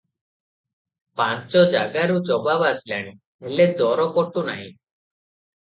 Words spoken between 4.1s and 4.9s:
ପଟୁନାହିଁ।